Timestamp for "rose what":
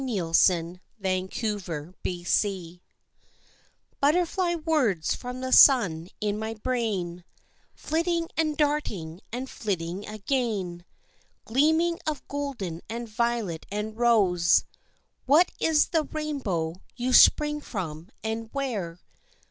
13.95-15.51